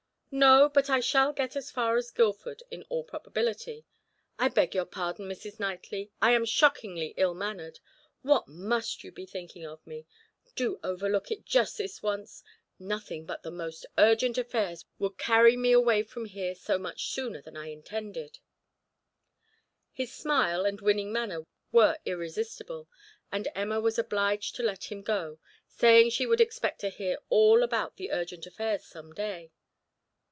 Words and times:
"No, 0.33 0.69
but 0.69 0.89
I 0.89 1.01
shall 1.01 1.33
get 1.33 1.57
as 1.57 1.71
far 1.71 1.97
as 1.97 2.09
Guilford, 2.09 2.63
in 2.71 2.83
all 2.83 3.03
probability. 3.03 3.83
I 4.39 4.47
beg 4.47 4.73
your 4.73 4.85
pardon, 4.85 5.27
Mrs. 5.27 5.59
Knightley, 5.59 6.09
I 6.21 6.31
am 6.31 6.45
shockingly 6.45 7.13
ill 7.17 7.33
mannered; 7.33 7.81
what 8.21 8.47
must 8.47 9.03
you 9.03 9.11
be 9.11 9.25
thinking 9.25 9.65
of 9.65 9.85
me? 9.85 10.05
Do 10.55 10.79
overlook 10.85 11.31
it 11.31 11.43
just 11.45 11.77
this 11.77 12.01
once; 12.01 12.43
nothing 12.79 13.25
but 13.25 13.43
the 13.43 13.51
most 13.51 13.85
urgent 13.97 14.37
affairs 14.37 14.85
would 14.99 15.17
carry 15.17 15.57
me 15.57 15.73
away 15.73 16.01
from 16.01 16.23
here 16.23 16.55
so 16.55 16.77
much 16.77 17.09
sooner 17.09 17.41
than 17.41 17.57
I 17.57 17.65
had 17.67 17.79
intended." 17.79 18.39
His 19.91 20.13
smile 20.13 20.63
and 20.65 20.79
winning 20.79 21.11
manner 21.11 21.45
were 21.73 21.97
irresistible, 22.05 22.87
and 23.33 23.49
Emma 23.53 23.81
was 23.81 23.99
obliged 23.99 24.55
to 24.55 24.63
let 24.63 24.85
him 24.93 25.01
go, 25.01 25.39
saying 25.67 26.11
she 26.11 26.25
would 26.25 26.39
expect 26.39 26.79
to 26.79 26.89
hear 26.89 27.17
all 27.27 27.63
about 27.63 27.97
the 27.97 28.11
urgent 28.11 28.45
affairs 28.45 28.85
some 28.85 29.11
day. 29.11 29.51